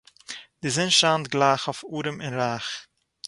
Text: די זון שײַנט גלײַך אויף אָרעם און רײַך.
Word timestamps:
די 0.61 0.67
זון 0.75 0.89
שײַנט 0.99 1.25
גלײַך 1.33 1.63
אויף 1.69 1.79
אָרעם 1.93 2.17
און 2.25 2.33
רײַך. 2.41 2.67